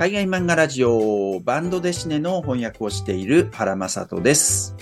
[0.00, 4.74] 海外漫画ラジオバンドデシネの翻訳をしている原正人です。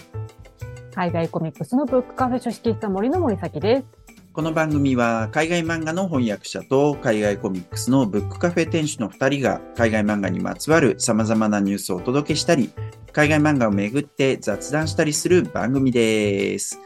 [0.94, 3.84] 海外コミックスのブックカフェ書式室森の森崎です。
[4.32, 12.70] この番組は海外漫画の翻訳者と海外コミックスのブックカフェ店主の2人が海外漫画にまつわる様々なニュースをお届けしたり、
[13.10, 16.78] 海外漫画をめぐって雑談したりする番組です。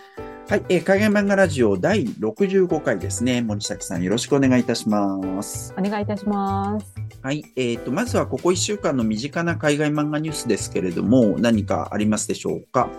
[0.48, 3.40] はい、えー海外漫画ラジオ第65回ですね。
[3.40, 5.72] 森崎さんよろしくお願いいたします。
[5.78, 6.94] お願いいたします。
[7.22, 12.90] はい、えっ、と、まずはここ1週間の身近な海外漫画ニュースですけれども、何かありますでしょうか？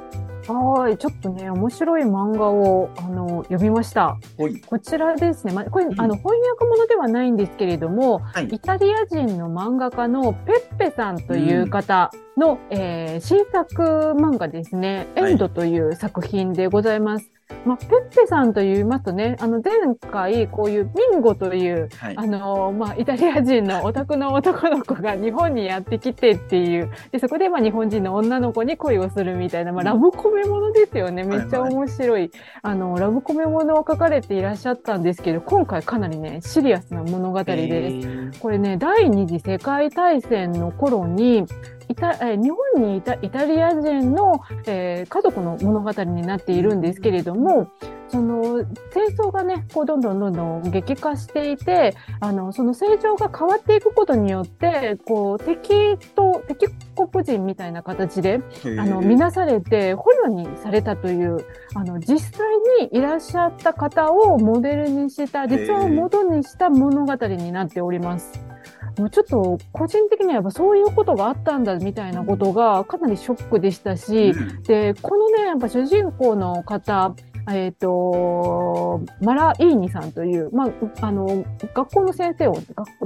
[0.47, 4.17] はい、ちょっとね、面白い漫画を、あの、読みました。
[4.65, 5.53] こちらですね。
[5.53, 8.47] ま、これ、んあの、翻訳物ではないんですけれども、はい。
[8.47, 13.83] イタリア人の漫画家のペッペさんという方の、えー新作
[14.17, 15.07] 漫画ですね。
[15.15, 17.32] はいエンドという作品でございます。
[17.65, 22.17] まあ、ペッペさんと言いますとね、あの、前回、こういうミンゴという、はい。
[22.17, 31.23] あのまあ、イタリア人のオタクの男の子が日本にやってきてっていう、で、そこでまあ日本人の女の子に恋をするみたいな、まあ、ラブコメものですよね。
[31.23, 37.53] めっちゃ面白い、あの、ラブコメものを書かれていらっしゃったんですけど、今回かなりね、シリアスな物語です。
[37.53, 41.45] えーこれね、第二次世界大戦の頃に、
[41.89, 47.69] イタえー日本にいたイタリア人の、えー家族の物語になっているんですけれども、
[48.13, 58.39] その戦争がね、こうどんどんどんどん激化していて、あの、その成長が変わっていくことによって、こう敵と、敵国人みたいな形で、
[58.79, 62.47] あの、見なされて捕虜にされたという、あの、実際
[62.81, 68.52] にいらっしゃった方をモデルにした、実話を元にした物語になっております。
[68.97, 74.63] もうちょっと個人的にはやっぱそういうことがあったんだみたいなことがかなりショックでしたし、うん。
[74.63, 77.15] で、このね、やっぱ主人公の方、
[77.51, 82.57] えっ、と、マラ・イーニさんという、まあ、あの、学校の先生を、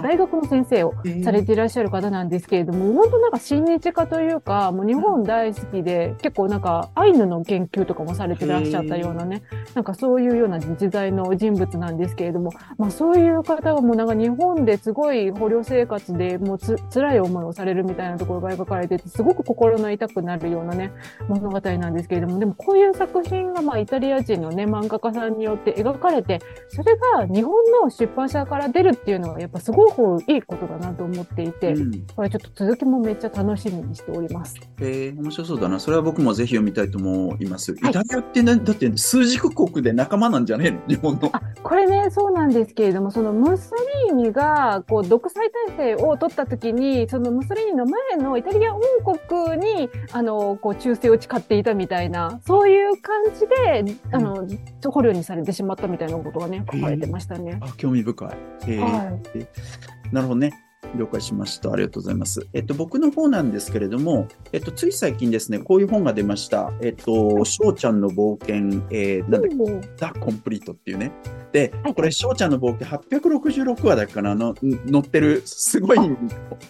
[0.01, 0.93] 大学の先生を
[1.23, 9.41] されていらっしゃる方なんですけれども、本当なんか親日家というか、もう日本大好きで、結構なんかアイヌの研究とかもされてらっしゃったようなね、
[9.73, 20.91] なんかそういうような時代の人物なんですけれども、まあそういう方がもうなんか日本ですごい捕虜生活でもうつ辛い思いをされるみたいなところが描かれてて、すごく心の痛くなるようなね、
[21.27, 26.39] 物語なんですけれども、でもこういう作品がまあイタリア人のね、漫画家さんによって描かれて、
[26.69, 34.55] それが日本の出版社から出るっていうのはやっぱすごくいいことだなと思っていて、うんこれちょっと続きもめっちゃ楽しみにしております。
[34.79, 35.79] えー面白そうだな。
[35.79, 37.71] それは僕もぜひ読みたいと思います。
[37.73, 40.79] はいイタリアってね、だって数軸国で仲間なんじゃねえの？
[40.87, 41.29] 日本の。
[41.33, 54.47] あ、 これね、そうなんですけれども、そのムッソリーニが、こう、独裁体制を取った時に、そのムッソリーニの前のイタリア王国に、あの、こう、忠誠を誓っていたみたいな、そういう感じで、あの、
[54.91, 57.59] 捕虜にされてしまったみたいなことがね、書かれてましたね。
[57.61, 58.29] あ、興味深い。
[58.63, 60.13] えーはい。
[60.13, 60.67] なるほどね。
[60.95, 61.71] 了解しました。
[61.71, 62.47] ありがとうございます。
[62.53, 66.71] えっと、僕の方なんですけれども、えっと、つい最近ですね、こういう本が出ました。
[66.81, 71.11] えっと、翔ちゃんの冒険、えー、なんだっけ、ザ・コンプリートっていうね。
[71.51, 75.99] ではい、これ、翔ちゃんの冒険866話だかなの、載ってる、すごい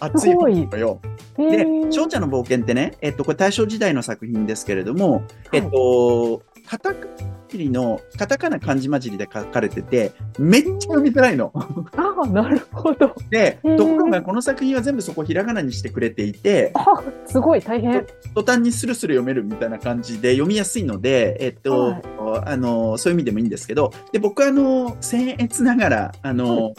[0.00, 1.00] 熱い本なのよ。
[1.36, 5.22] で翔ちゃんの冒険ってね、えっと、これ大正時代の作品ですけれども、
[5.52, 7.06] えっと、カタカ
[7.54, 11.50] ナの、カタカナ漢字混じりで書かれてて、めっちゃ読みづらいの。
[11.96, 13.14] ああ、なるほど。
[13.30, 16.84] で、ところがこの作品は全部そこひらがなにしてくれていて、あ、
[17.26, 18.06] すごい大変。
[18.34, 22.02] 途端にスルスル読めるみたいな感じで読みやすいので、えっと、はい
[22.44, 26.74] あの、そういう意味でもいいんですけど、で、僕はあの、僭越ながら、あの、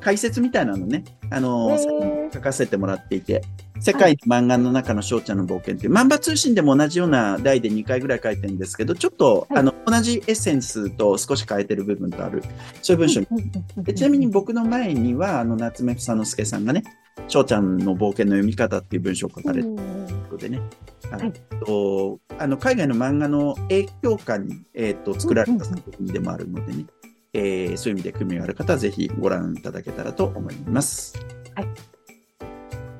[0.00, 1.78] 解説みたいなのね、あの、
[2.32, 3.42] 書かせてもらっていて、
[3.80, 9.60] 世界の漫画の中の翔ちゃんの冒険っていう、漫画通信でも同じような題で2回ぐらい書いてるんですけど、ちょっと、はい。
[9.60, 12.42] あの、同じエッセンスと少し変えてる部分とある、
[12.82, 13.26] そういう文章に。
[13.78, 16.82] でちなみに僕の前には、あの、夏目房之助さんがね、
[17.28, 20.60] 翔ちゃんの冒険の読み方っていう文章を書かれてるのでね、
[21.10, 21.32] はい。
[21.64, 26.86] とあの海外の漫画の影響下に、えー、と作られた作品でもあるのでね、
[27.32, 31.18] えーそういう意味で興味がある方はぜひご覧いただけたらと思います。
[31.54, 31.97] はい。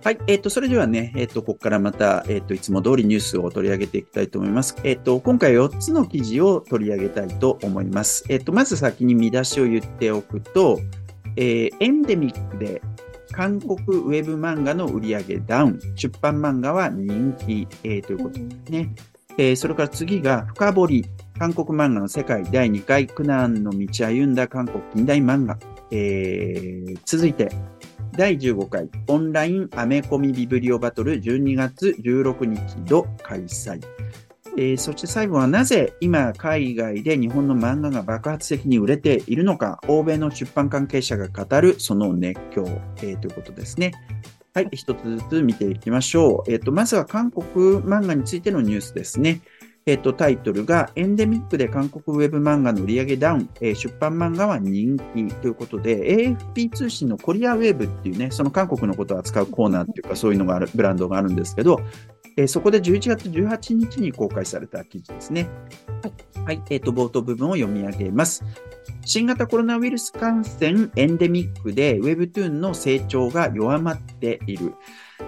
[0.04, 4.76] はい、えっ、と、それではね、えっ、と、ここからまた、えっ、と、いつも通りニュースを取り上げていきたいと思います。
[4.84, 8.24] えっ、と、今回4つの記事を取り上げたいと思います。
[8.28, 10.78] えっ、と、まず先に見出しを言っておくと、
[11.38, 12.82] えーエンデミックで
[13.32, 18.94] 韓国ウェブ漫画の売り上げダウン、出版漫画は人気、えーということですね。
[19.38, 21.06] えーそれから次が深掘り、
[21.38, 25.58] 韓国漫画の世界第2回苦難の道歩んだ韓国近代漫画。
[25.92, 27.50] えー続いて、
[28.12, 33.80] 第15回オンラインアメコミビブリオバトル12月16日の開催。
[34.56, 42.64] えーそして最後はなぜ今海外で日本の漫画が爆発的に売れているのか、欧米の出版関係者が語るその熱狂、
[42.96, 43.92] えーということですね。
[44.54, 46.50] はい、一つずつ見ていきましょう。
[46.50, 47.44] えっ、と、まずは韓国
[47.76, 49.40] 漫画についてのニュースですね。
[49.88, 61.80] えっと、タイトルが、エンデミックで韓国ウェブ漫画の売り上げダウン、えー、出版漫画は人気ということで、AFP 通信のコリアウェブっていうね、その韓国のことを扱うコーナーっていうか、そういうのがある、ブランドがあるんですけど、
[62.36, 65.48] えー、そこで11月18日に公開された記事ですね。
[66.02, 66.44] はい。
[66.44, 68.44] はい、えっ、ー、と、冒頭部分を読み上げます。
[69.06, 74.74] 新型コロナウイルス感染エンデミックで Webtoon の成長が弱まっている。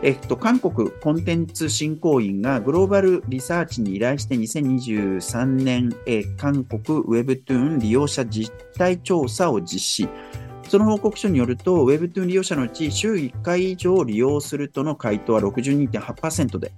[0.03, 10.09] えっと、韓国コンテンツ振興員がグローバルリサーチに依頼して2023年、え韓国 Webtoon 利用者実態調査を実施。
[10.69, 16.73] その報告書によると、Webtoon 利用者のうち週1回以上利用するとの回答は62.8%で、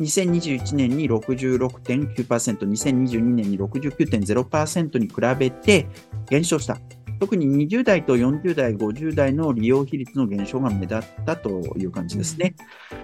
[0.00, 5.86] 2021年に66.9%、2022年に69.0%に比べて
[6.28, 6.78] 減少した。
[7.18, 12.54] 特に20代と40代、50代の利用比率の減少が目立ったという感じですね。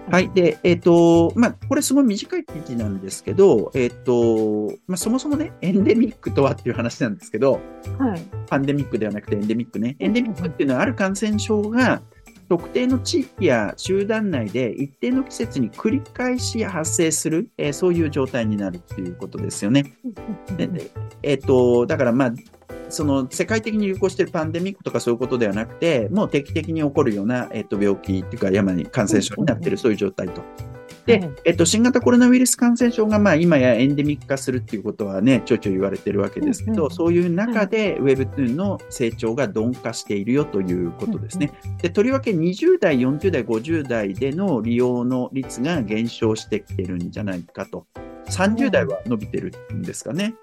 [0.09, 0.29] はい。
[0.33, 7.53] で、えっ、ー、と、まあ、これすごい短い記事なんですけど、えっ、ー、と、まあ、そもそもね、エンデミックとはっていう話なんですけど、
[7.99, 9.95] はい、パンデミックではなくてエンデミックね。
[9.99, 12.01] エンデミックっていうのはある感染症が、
[12.47, 19.95] 特定の地域や集団内で一定の季節に繰り返し発生する、えー、そういう状態になるっていうことですよね。
[20.55, 20.69] で
[21.23, 22.33] えと、だからまあ、
[22.89, 30.41] その世界的に流行しているパンデミックとかそういうことではなくて、もう定期的に起こるような、えっと、病気っていうか、山に感染症になっている、そういう状態と。
[31.05, 41.51] で、えっと、新型コロナウイルス感染症が、まあ、今やエンデミック化するっていうことはね、ちょいちょい言われてるわけですけど、そういう中で Web2 の成長が鈍化しているよということですね。
[41.81, 47.85] で、とりわけ20代、40代、50代での利用の率が減少してきてるんじゃないかと。
[48.29, 50.35] 30代は伸びてるんですかね。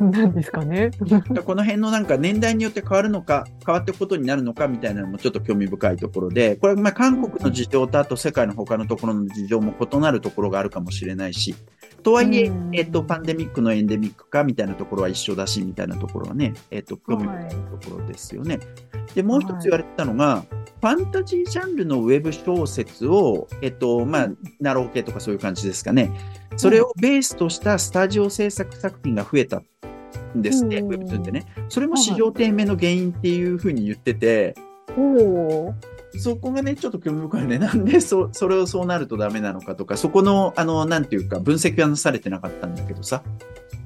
[0.00, 0.90] なんですかね。
[1.44, 11.54] この辺のなんか年代によって変わるのか、変わっていくことになるのかみたいなのもちょっと興味深いところで、これまあ韓国の事情とあと世界の他のところの事情も異なるところがあるかもしれないし、
[12.02, 17.50] とはいえ、えっと、パンデミックのエンデミックかみたいなところは一緒だし、みたいなところはね、えっと、興味深い
[17.80, 18.60] ところですよね。
[19.14, 20.44] で、もう一つ言われてたのが、
[20.80, 24.28] ファンタジージャンルのウェブ小説を、えっと、まあ、
[24.60, 26.10] ナロー系とかそういう感じですかね。
[26.56, 29.58] それをベースとしたスタジオ制作作品が増えた
[30.36, 31.46] んですね、ウェブ2でね。
[31.68, 34.54] それも市場低迷の原因っていうふうに言ってて、
[36.16, 37.58] そこがね、ちょっと興味深いね。
[37.58, 43.22] なんで そ、それをそうなるとダメなのかとか、そこの、あの、なんていうか、分析はなされてなかったんだけどさ。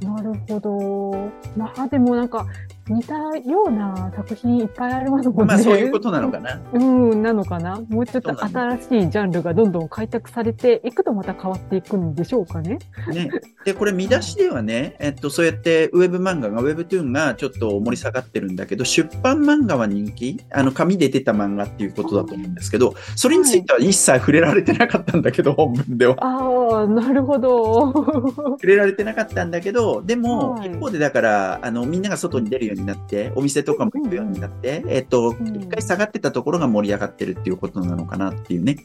[0.03, 1.31] なるほど。
[1.57, 2.47] まあ、でもなんか、
[2.88, 5.55] 似たような作品いっぱいありますもんね。
[5.55, 6.61] まあそういうことなのかな。
[6.73, 7.81] うん、なのかな。
[7.88, 12.79] もうちょっと新しいジャンルがどんどん開拓されていくとまた変わっていくんでしょうかね。
[13.08, 13.31] ね。
[13.64, 20.40] で、これ見出しではね、えっと、そうやってウェブ漫画が、ウェブトゥーンがちょっと盛り下がってるんだけど、出版漫画は人気？
[20.50, 26.17] あの、紙で出た漫画っていうことだと思うんですけど、それについては一切触れられてなかったんだけど、本文では。
[26.19, 27.93] ああ、なるほど。
[27.93, 38.85] 触れられてなかったんだけど、でも、一方でだから、あの、みんなが外に出るようになって、お店とかも行くようになって、えっと、一回下がってたところが盛り上がってるっていうことなのかなっていうね。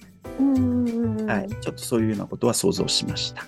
[1.28, 1.50] はい。
[1.62, 3.46] ちょっとそういうようなことは想像しました。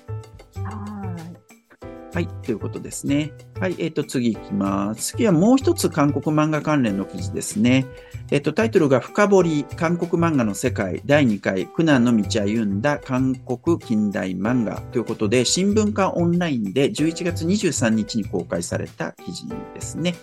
[2.19, 2.27] はい。
[2.43, 3.31] ということですね。
[3.61, 3.75] はい。
[3.79, 5.13] えっ、ー、と、次行きます。
[5.13, 7.85] 次はもう一つ韓国漫画関連の記事ですね。
[8.29, 20.13] えっ、ー、と、タイトルが深掘り韓国漫画の世界第2回苦難の道歩んだ韓国近代漫画ということで、新聞化オンラインで11月23日に公開された記事ですね。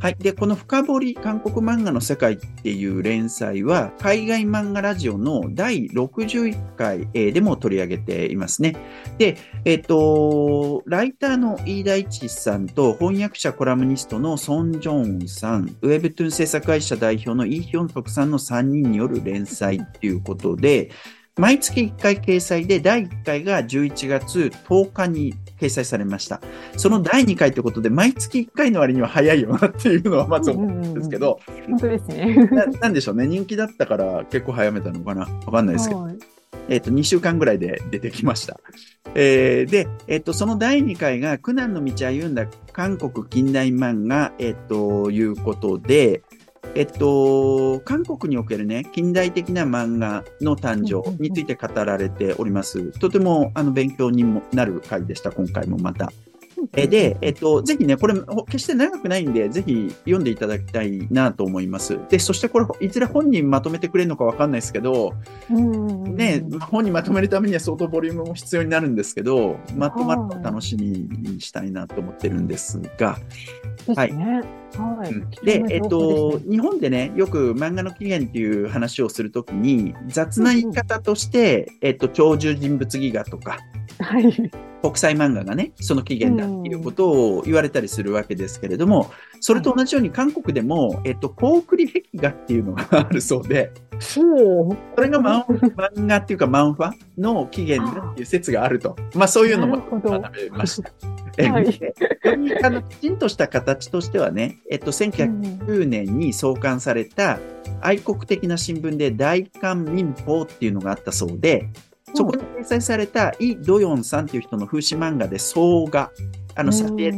[0.00, 0.14] はい。
[0.18, 8.76] で、この深掘り韓国漫画の世界っていう連載は、海外漫画ラジオの第61回でも取り上げていますね。
[9.18, 20.90] で、えっ、と、ライターの飯田一さんと翻訳者コラムニストのソン・ジョンさん、ウェブトゥーン制作会社代表のイ・ヒョンソクさんの3人による連載っていうことで、
[21.38, 26.42] 毎月1回掲載で、第1回が11月10日に掲載されました。
[26.76, 32.66] その第2回ということで、毎月1回の割には早いよなっていうのはまず思うんですけど、本当ですねな。
[32.66, 36.06] なんでしょうね、人気だったから結構早めたのかな、わかんないですけど。
[36.68, 38.60] えっ、と、2週間ぐらいで出てきました。
[39.14, 46.22] えー、で、えっ、と、その第2回が苦難の道歩んだ韓国近代漫画、えっ、と、いうことで、
[46.74, 52.98] えっと、韓国におけるね、近代的な漫画の誕生について語られております。
[52.98, 56.10] とても、あの、勉強にもなる回でした、今回もまた。
[56.76, 58.14] えで、えっと、ぜひね、これ、
[58.46, 61.98] 決して長くないんで、ぜひ読んでいただきたいなと思います。
[62.08, 65.14] で、そしてこれ、いずれ本人まとめてくれるのかわかんないですけど、
[65.50, 73.18] ね、本人まとめるためには相当ボリュームも必要になるんですけど、まとまるの楽しみにしたいなと思ってるんですが、
[73.94, 74.12] はい。
[74.78, 83.58] はい、で、えっと、日本でね、よく漫画の起源っていう話をするときに、雑な言い方として、えっと、鳥獣人物戯画とか、
[84.02, 84.32] はい、
[84.82, 94.20] 国際漫画がね、その起源だっていうことを言われたりするわけですけれども、それと同じように韓国でも、えっと、コウクリ壁画っていうのがあるそうで、そ
[94.98, 98.96] れが漫漫画っていうか漫画の起源だっていう説があると。
[99.14, 100.90] まあそういうのも学べました。
[101.50, 101.80] はい、
[102.62, 107.38] あのきちんとした形としてはね、えっと、1909年に創刊された
[107.80, 111.70] 愛国的な新聞で大韓民報っていうのがあったそうで、
[112.14, 116.10] そこに掲載されたイ・ドヨンさんっていう人の風刺漫画で、総画、
[116.54, 117.12] あの、査定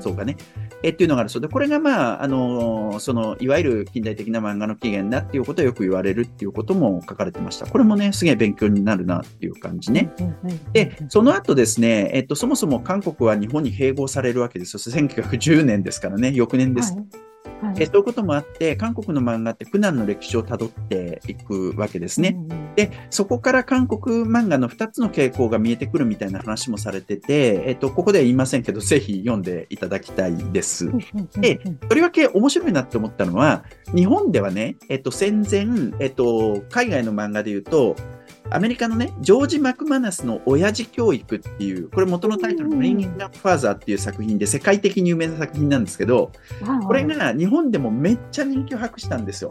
[0.00, 0.36] そうかね、
[0.82, 7.66] えっていうのがあるそうで、これがまあ、あの、その、いわゆる近代的な漫画の起源だっていうことはよく言われるっていうことも書かれてました。
[7.66, 10.12] これもね、すげえ勉強になるなっていう感じね。
[10.72, 14.80] で、その後ですね、えっと、そもそも韓国は日本に併合されるわけですよ。
[14.80, 16.92] 1910年ですからね、翌年です。
[16.92, 22.36] はいはい、えそういうこともあって、韓国の漫画って苦難の歴史をたどっていくわけですね。
[22.36, 30.90] うん、で、そこから韓国漫画の2つの傾向が見えてくるみたいな話もされてて、えっと、ここでは言いませんけど、ぜひ読んでいただきたいです。
[31.36, 31.56] で、
[31.88, 35.66] とりわけ面白いなって思ったのは、日本ではね、えっと、戦前、
[36.00, 37.96] えっと、海外の漫画で言うと、
[38.50, 46.30] アメリカのね、ジョージ・マクマナスの親父教育っていう、これ元のタイトル、ブリンギング・アップ・ファーザーっていう作品で世界的に有名な作品なんですけど、
[46.86, 49.50] これが日本でもめっちゃ人気を博したんですよ。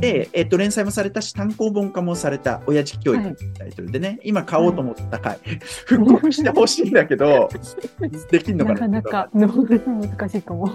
[0.00, 5.38] で、えっと、連載もされたし、単行本化もされた親父教育っていうタイトルでね、はい、今買おうと思った回、
[5.86, 7.48] 復刻してほしいんだけど、
[8.30, 10.70] できんのかななかなか難しいかも。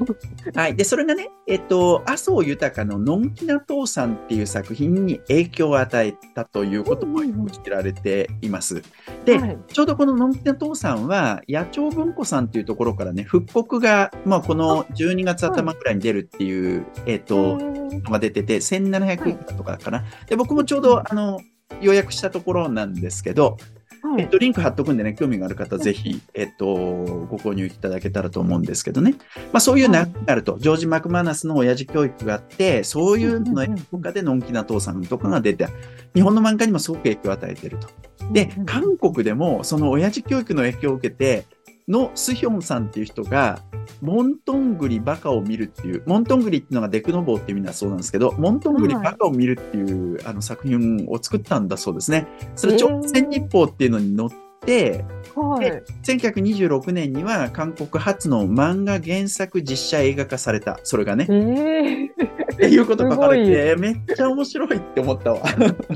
[0.53, 0.75] はい。
[0.75, 8.83] で、それがね、えっと、麻生豊ののんきな父さんっていう作品に影響を与えたということも知られています。
[9.23, 20.03] で、はい、ちょうどこののんきな父さんは、野鳥文庫さんっていうところからね、復刻が、まあ、この12月頭ぐらいに出るっていう、えっと、のが出てて、1700円とかかな。
[20.27, 21.39] で、僕もちょうど、あの、
[21.81, 23.80] 予約したところなんですけど、はい、
[24.17, 29.15] えっと、リンク貼っとくんでね、興味がある方、ぜひ、えっと、ご購入いただけたらと思うんですけどね。
[29.53, 35.67] まあ、そういう流れがあると、ジョージ・マクマナスの親父教育があって、そういうのとかでのんきな父さんとかが出て、
[36.15, 37.87] 日本の漫画にもすごく影響を与えていると。
[38.31, 41.45] で、韓国でも、その親父教育の影響を受けて、
[41.87, 43.61] のスヒョンさんっていう人が、
[44.01, 52.27] モントングリバカを見るっていう、モントングリっていうのがデクノボーっていう意味だそうなんですけど、モントングリバカを見るっていう、はい、あの作品を作ったんだそうですね。
[52.55, 54.29] それ、朝鮮日報っていうのに載っ
[54.65, 55.03] て、
[55.35, 60.79] はい、1926年には韓国初の漫画原作実写映画化された。
[60.83, 61.25] それがね。
[61.29, 62.10] えー、
[62.51, 65.41] っていうこと書かれて、めっちゃ面白いって思ったわ。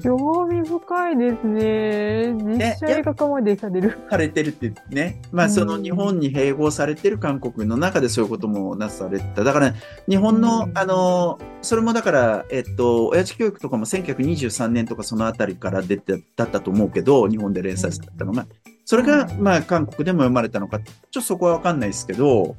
[0.01, 2.33] 興味深いですね。
[2.33, 3.97] 実写映画化までされる。
[4.09, 5.21] されてるってね。
[5.31, 9.43] まあ、その日本に併合されてる韓国の中でそういうこともなされた。
[9.43, 9.77] だから、ね、
[10.09, 18.45] 日本の、あの、それもだから、えっと、親父教育とかも1923年とかそのあたりから出て、だったと思うけど、日本で連載されたのが。
[18.87, 22.55] それが、まあ、韓国でも読まれたのか、ちょっとそこはわかんないですけど、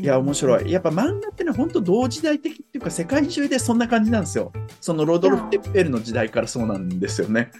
[0.00, 0.70] いや、面白い。
[0.70, 4.52] やっぱ漫画ってね、本当同時代的いうか、世界中でそんな感じなんですよ。
[4.80, 7.50] そのロドルフ・テッペルの時代からそうなんですよね。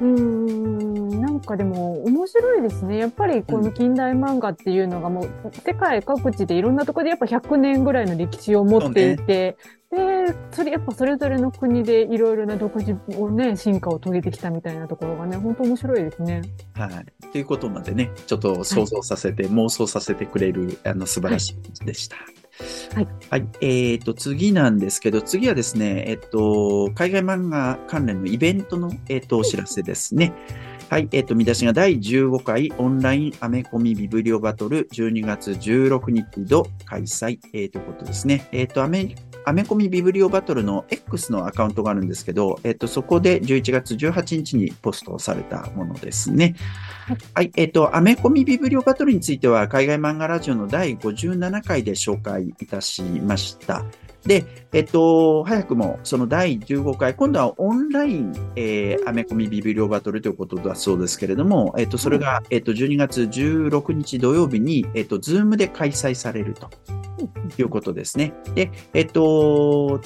[0.00, 2.98] うんなんかでも面白いですね。
[2.98, 9.56] やっぱりこの近代漫画っていうのがもう世界各地でいろんなところでやっぱ100年ぐらいの歴史を持っていて、
[9.90, 16.42] で、それやっぱそれぞれの国でいろいろな独自をね、進化を遂げてきたみたいなところがね、本当面白いですね。
[16.74, 17.26] はい。
[17.26, 22.16] っていうことまでね、ちょっと想像させて、はい、妄想させてくれる、あの、素晴らしいでした。
[22.16, 22.39] はい。
[23.30, 23.46] はい。
[23.60, 30.32] えっ、ー、と、次なんですけど、次はですね、えっ、と、海外漫画関連のイベントの、えっ、と、お知らせですね。
[30.88, 31.08] はい。
[31.12, 38.48] えっ、と、見出しが第15回オンラインアメコミビブリオバトル12月16日度開催、えー、ということですね。
[38.52, 46.54] えっ、と、アメアメコミビブリオバトルの X のアカウントがあるんですけど、えっと、そこで11月18日にポストされたものですね。
[47.34, 53.84] はい、えっと、アメコミビブリオバトルについては、海外漫画ラジオの第57回で紹介いたしました。
[54.24, 66.70] で、えっと、早くもその第15回、今度はオンライン、えー、アメコミビブリオバトルということだそうですけれども、えっと、それが、えっと、12月16日土曜日に、えっと、ズームで開催されると
[67.58, 68.34] いうことですね。
[68.54, 70.00] で、えっと、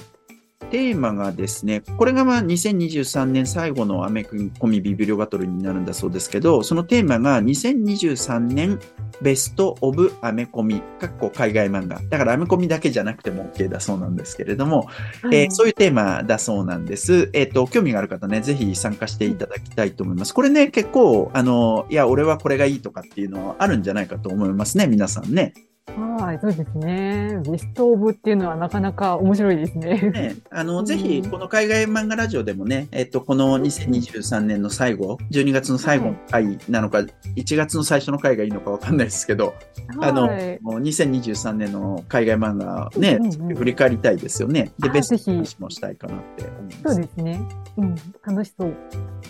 [0.75, 8.81] テーマがですね、これがまあ2023年最後のアメコミビブリオバトルになるんだそうですけど、そのテーマが2023年
[9.23, 12.00] ベストオブアメコミ、かっこ海外漫画。
[12.11, 14.88] だからアメコミだけじゃなくても OK だそうなんですけれども、
[15.23, 17.31] はい、えー、そういうテーマだそうなんです。
[17.35, 20.35] えっ、ー、と、興味がある方ね、ぜひ参加していただきたいと思います。
[20.35, 25.54] これね、結構、あの、いや、俺はこれがいいとかっていうのはあるんじゃないかと思いますね、皆さんね。
[25.96, 27.40] はい、そうですね。
[27.48, 30.00] ベストオブっていうのはなかなか面白いですね。
[30.10, 36.98] ねあの、ぜひ、この海外漫画ラジオでもね、えっと、この2023年の最後、12月の最後の回なのか、
[37.36, 39.54] 1月の最初の回がいいのかわかんないですけど、
[39.98, 44.72] はい、あの、2023年の海外漫画ね、うんうん、振り返りたいですよね。
[44.78, 46.94] で、ベスト話もしたいかなって思います。
[46.94, 47.40] そうですね。
[47.76, 48.74] うん、楽しそう。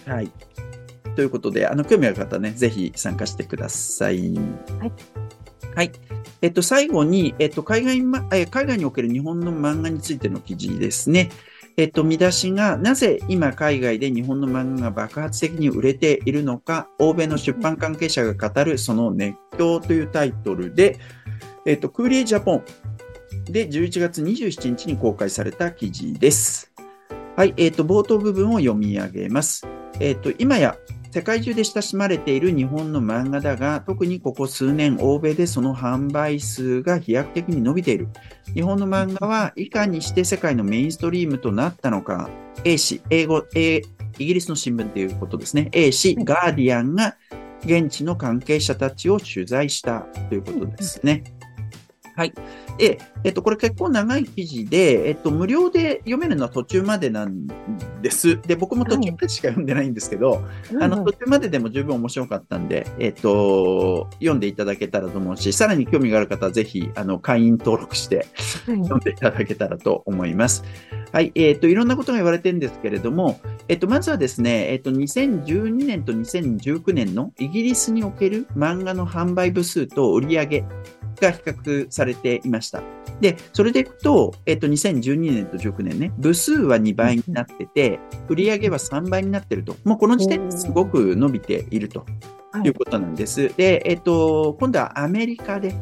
[0.07, 0.31] はい。
[1.17, 4.35] ということで、あの、興味ある方ね、ぜひ参加してください。
[4.79, 4.93] はい。
[5.75, 5.93] はい。
[6.43, 11.31] えっと、最後に、えっと、海外、ま、海外における日本の漫画についての記事ですね。
[11.77, 20.99] えっと、見出しが、なぜ今海外で日本の漫画が爆発的に売れているのか、欧米の出版関係者が語るその熱狂というタイトルで、
[21.67, 22.65] えっと、クーリエジャポン
[23.47, 26.73] で11月27日に公開された記事です。
[27.37, 29.67] はい、えっと、冒頭部分を読み上げます。
[29.99, 30.77] えっと、今や
[31.15, 38.09] 世界中で親しまれている日本の漫画だが、特にここ数年、欧米でその販売数が飛躍的に伸びている。
[38.53, 42.29] 日本の漫画はいかにして世界のメインストリームとなったのか、
[42.65, 43.83] A 氏、英語、A、
[44.19, 45.69] イギリスの新聞ということですね。
[45.71, 47.17] A 氏、ガーディアンが
[47.65, 51.23] 現地の関係者たちを取材したということですね。
[52.17, 52.33] はい。
[52.79, 57.47] で、えっと、これ結構長い記事で、えっと、無料で読めるのは途中までなん
[58.03, 58.41] です。
[58.43, 60.43] で、僕も途中までしか読んでないんですけど、はい、
[60.81, 68.27] あの、途中まででも十分面白かったんで、えっと、読んでいただけたらと思うし、さらに興味がある方はぜひ、あの、会員登録して
[68.67, 70.63] 読んでいただけたらと思います。
[71.13, 71.33] はい。
[71.35, 80.65] えっと、いろんなことが言われてるんですけれども、えっと、まずはですね、えっと、2012年と2019年のイギリスにおける漫画の販売部数と売上
[81.21, 82.83] が比較されていました。
[83.21, 89.77] で、それでいくと、えっと、2012年と19年ね、部数は2倍になってて、売上は3倍になってると。
[89.85, 92.05] もうこの時点ですごく伸びていると
[92.65, 93.55] いうことなんです。
[93.57, 95.75] で、えっと、今度はアメリカで、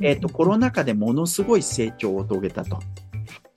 [0.00, 2.78] えっと、コロナ禍でものすごい成長を遂げたと。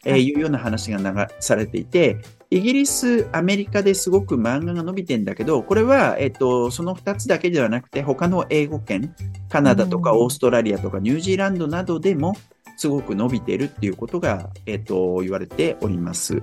[0.06, 0.36] えー、い。
[0.36, 2.18] うような話が流されていて、
[2.50, 9.14] イギリス、アメリカですごく漫画が伸びてんだけど、これは、えっと、その2つだけではなくて、他の英語圏、
[9.50, 12.36] カナダとかオーストラリアとかニュージーランドなどでも、
[12.78, 16.36] すごく伸びてるっていうことが、えっと、言われております。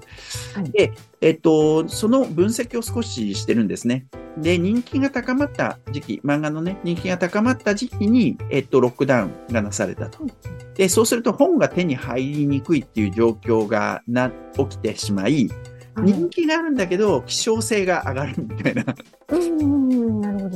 [0.55, 4.07] はい、で、えっと、その分析を少ししてるんですね。
[4.39, 10.27] で、人気が高まった時期、漫画のね、人気が高まった時期に、えっと、ロックダウンがなされたと。
[10.75, 15.51] で、そうすると本が手に入りにくいっていう状況がな、起きてしまい、
[15.99, 18.85] 人気があるんだけど、希少性が上がるみたいな。
[19.29, 20.52] うん、なるほど。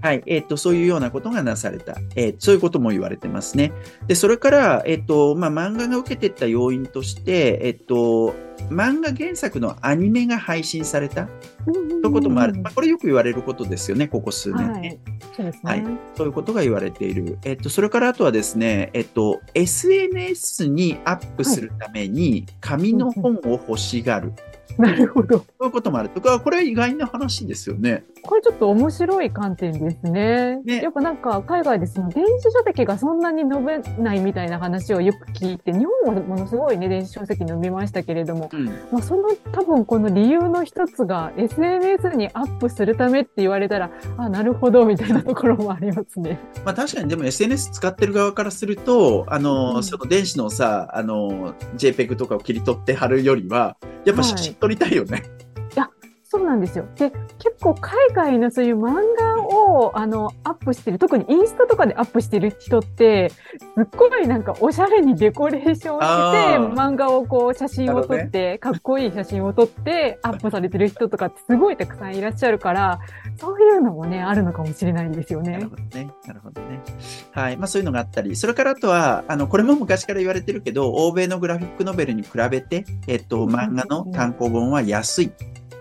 [0.00, 0.22] はい。
[0.26, 1.96] えっ、ー、と、そういうようなことがなされた。
[2.16, 3.72] えー、そういうことも言われてますね。
[4.06, 8.34] で、それから、えっ、ー、と、まあ、漫画が受けていった要因として、えっ、と、
[8.68, 11.28] 漫画原作のアニメが配信された
[11.64, 12.54] ということもある。
[12.54, 14.72] まあ、これよく言われることですよね、ここ数年ね。
[14.72, 14.98] はい、
[15.36, 15.60] そうですね。
[15.64, 15.84] はい。
[16.16, 17.38] そういうことが言われている。
[17.44, 24.30] えっと、それからあとはですね、えっと、SNS にアップするために紙の本を欲しがる。
[24.30, 25.38] はい なるほど。
[25.38, 28.04] そういうこともあるとか、これは意外な話ですよね。
[28.22, 30.60] これちょっと面白い観点ですね。
[30.64, 46.38] ねやっぱなんか海外でその電子書籍がそんなに伸びないみたいな話をよく聞いて、日本もものすごいね、電子書籍伸びましたけれども、うん、まあその多分この理由の一つが SNS にアップするためって言われたら、あ、なるほどみたいなところもありますね。
[46.64, 55.22] まあ確かにでも SNS 使ってる側からすると、あの、うん、その電子のさ、あの、JPEG とかを切り取って貼るよりは、やっぱ写真撮りたいよね。
[56.32, 56.86] はいそうなんですよ。
[56.94, 63.36] で、結構海外のそういう漫画をあのアップしてる、特にインスタとかでアップしてる人って、す
[63.82, 73.00] っごいなんかおしゃれにデコレーションして、漫画をこう写真を撮って、ね、かっこいい写真を撮ってアップされてる人とかってすごいたくさんいらっしゃるから、
[73.36, 75.54] そういうのもね、あるのかもしれないんですよね。
[75.54, 76.10] なるほどね。
[76.28, 76.80] なるほどね。
[77.32, 77.56] はい。
[77.56, 85.32] まあそういうのがあったり、それからあとは、あの、これも昔から言われてるけど、欧米のグラフィックノベルに比べて、えっと、漫画の単行本は安い。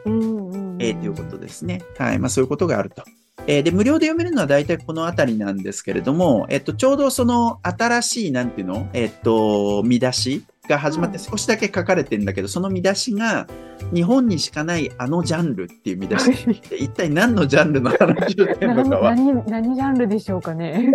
[0.06, 1.82] えー、ということですね。
[1.98, 2.20] はい。
[2.20, 3.04] まあ、そういうことがあると。
[3.48, 8.90] えー、で、無料で読めるのは大体このあたりなんですけれども、えっと、ちょうどその新しい、なんていうの？
[8.94, 13.48] えっと、見出しが始まって少しだけ書かれてんだけど、その見出しが
[13.94, 16.32] 日本にしかないあのジャンルっていう見出し
[16.70, 20.94] で、一体何のジャンルの話をしてるのかは、何何ジャンルでしょうかね。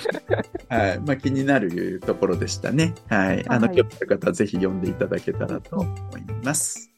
[0.70, 1.00] はい。
[1.00, 2.94] まあ気になるところでしたね。
[3.08, 3.44] はい。
[3.48, 6.91] あの、はい興味ある方はぜひ読んでいただけたらと思います。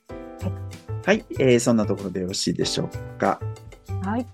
[1.05, 1.25] はい。
[1.39, 3.39] えーそんなところでよろしいでしょうか？
[4.03, 4.27] はい。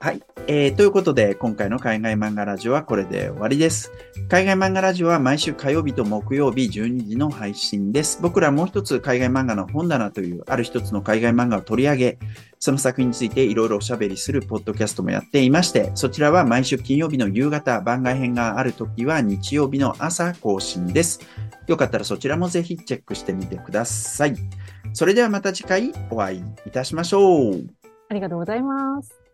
[0.00, 0.22] はい。
[0.48, 3.92] えーということで、今回の海外漫画ラジオはこれで終わりです。
[4.28, 8.18] 海外漫画ラジオは毎週火曜日と木曜日12時の配信です。
[8.20, 12.18] 僕らもう一つ海外漫画の本棚というある一つの海外漫画を取り上げ、
[12.58, 21.20] その作品についていろいろおしゃべりするポッドキャストもやっていまして、そちらは毎週金曜日の夕方、番外編があるときは日曜日の朝更新です。
[21.68, 24.34] よかったらそちらもぜひチェックしてみてください。
[24.96, 27.66] それではまた次回お会いいたしましょう。
[28.08, 29.25] ありがとうございます。